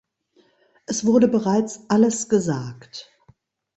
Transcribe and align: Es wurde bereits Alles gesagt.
Es 0.87 1.05
wurde 1.05 1.27
bereits 1.27 1.87
Alles 1.91 2.27
gesagt. 2.27 3.13